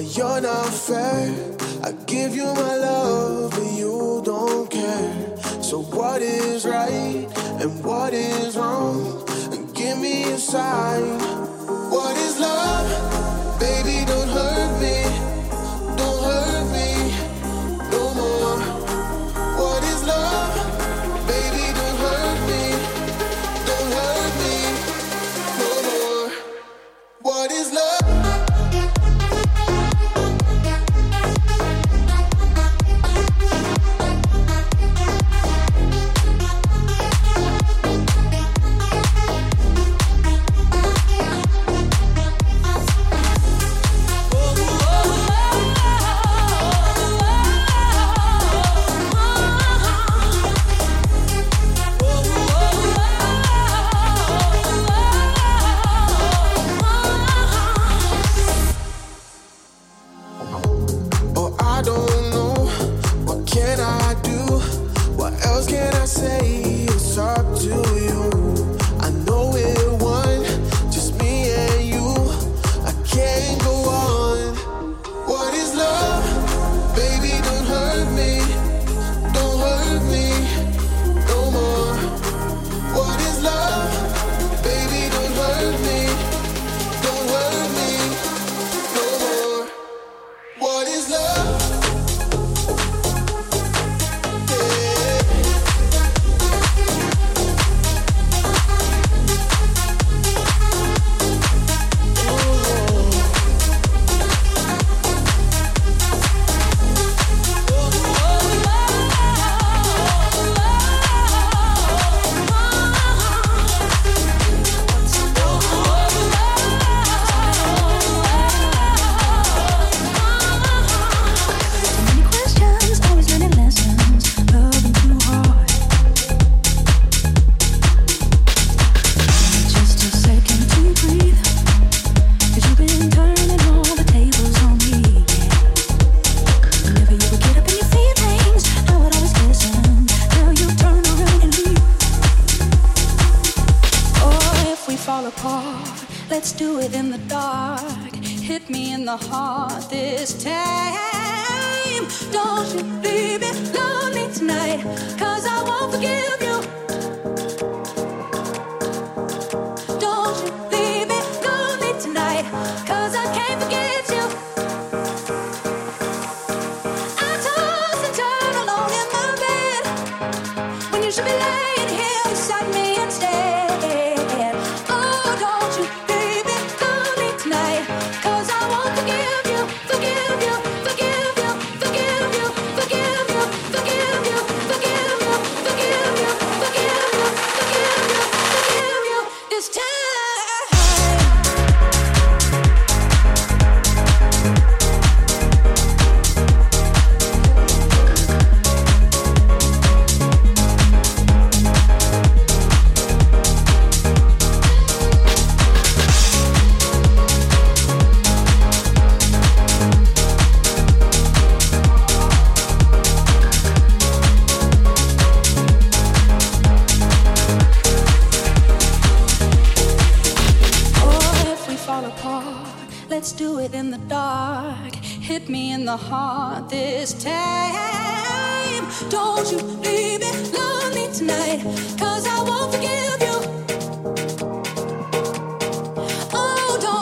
[0.00, 1.56] Well, you're not fair.
[1.84, 5.36] I give you my love, but you don't care.
[5.62, 7.28] So, what is right
[7.60, 9.28] and what is wrong?
[9.52, 11.18] And give me a sign.
[11.90, 13.60] What is love?
[13.60, 15.09] Baby, don't hurt me.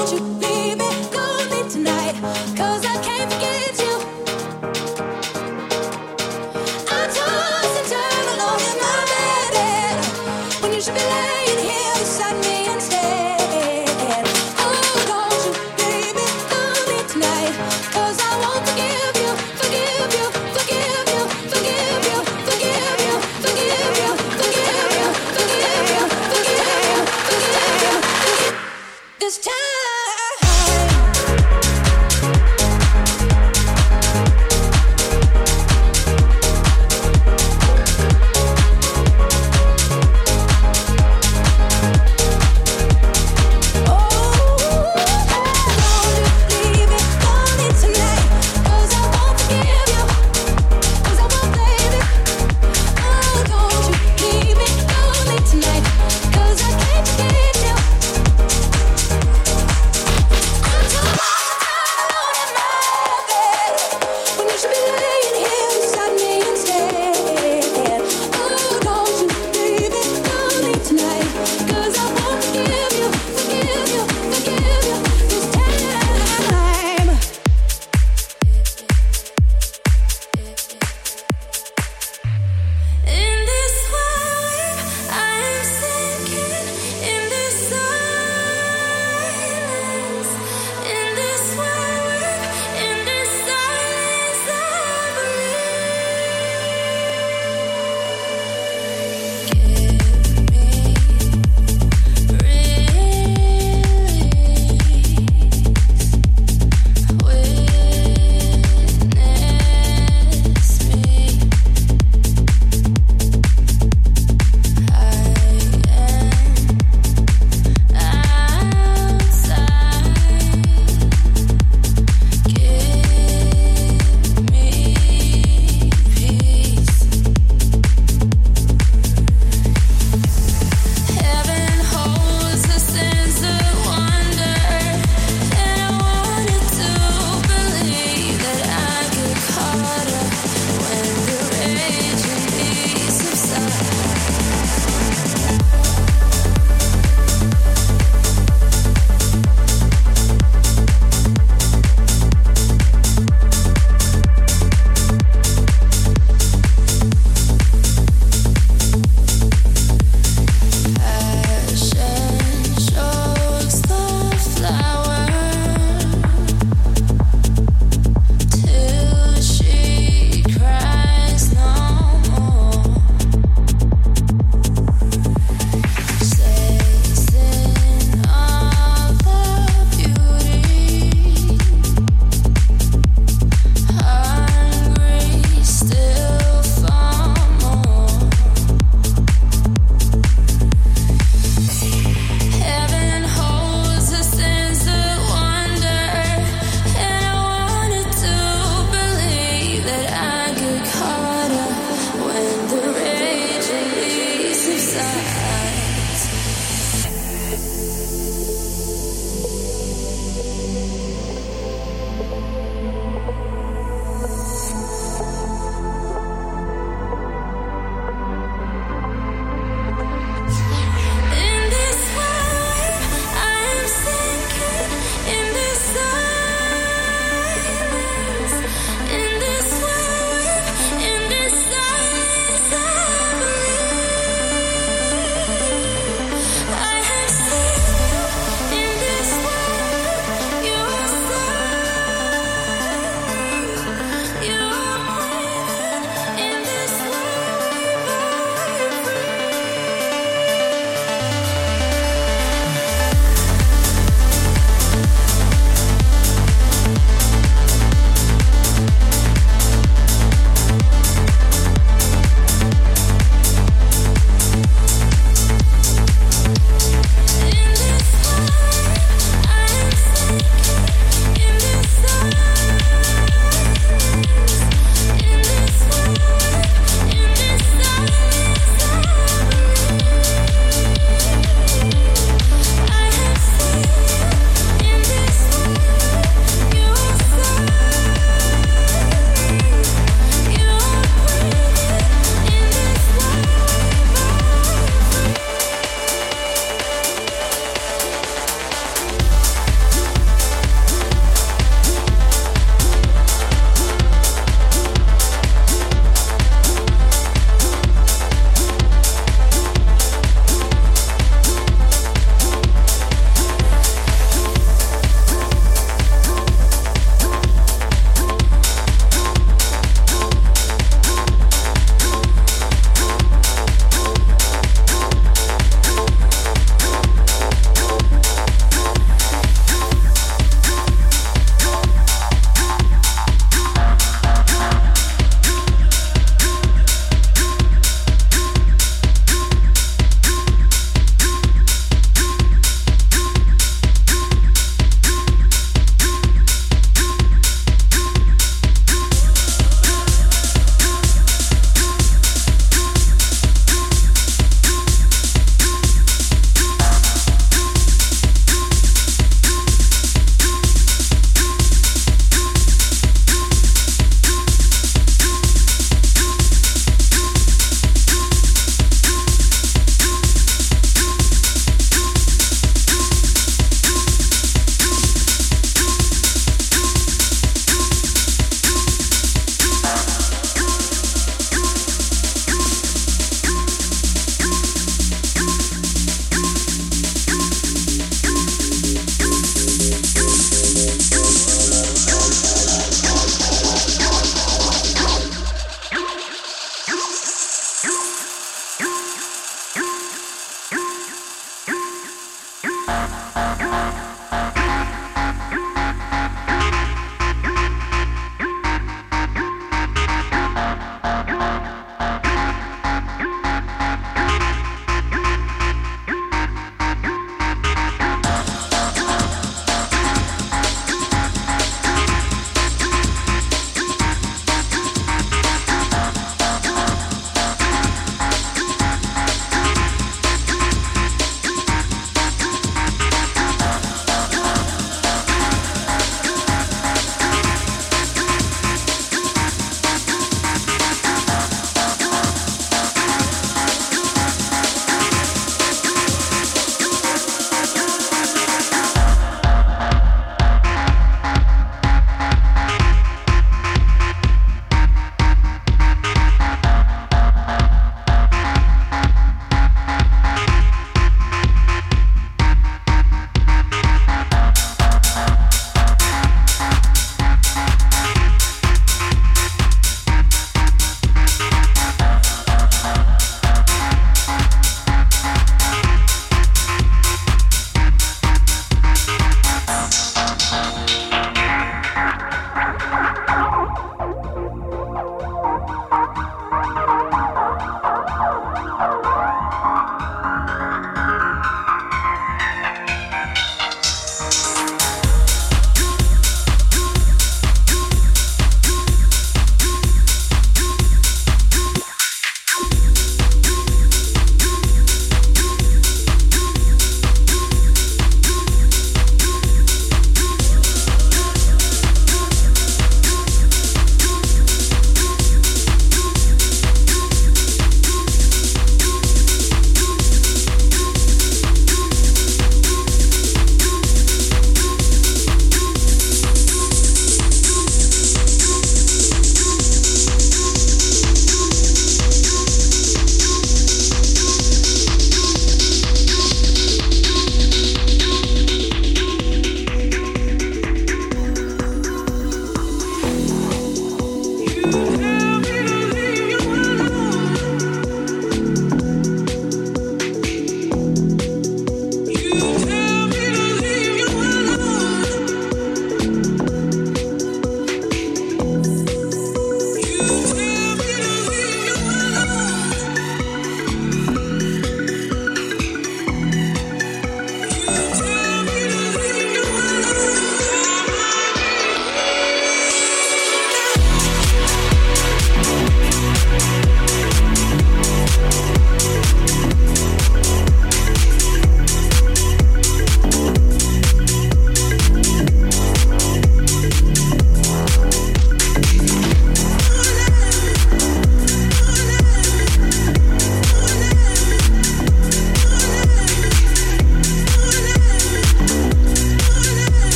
[0.00, 0.39] want you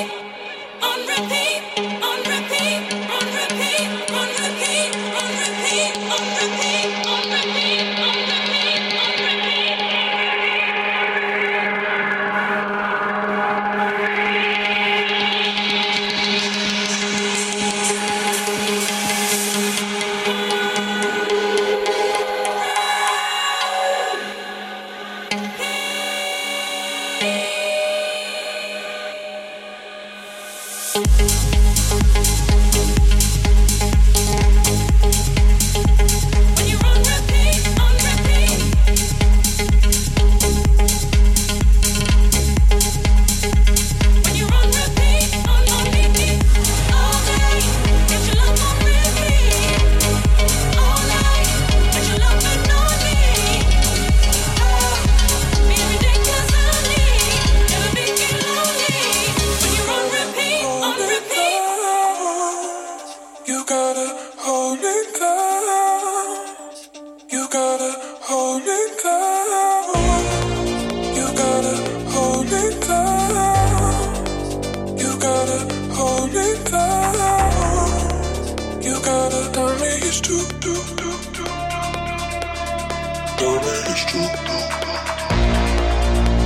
[0.00, 1.47] On repeat.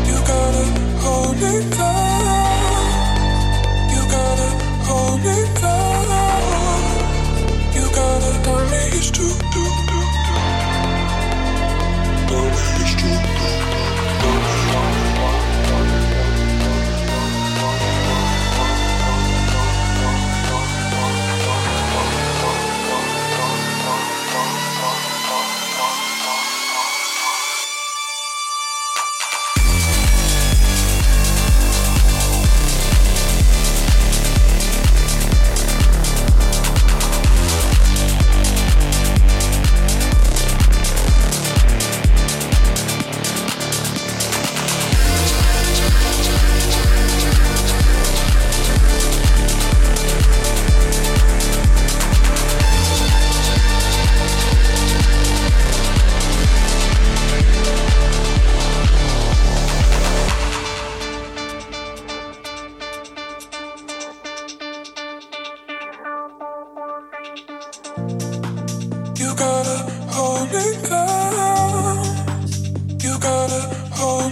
[0.09, 0.65] You gotta
[1.03, 1.92] hold it tight.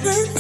[0.03, 0.40] hurt.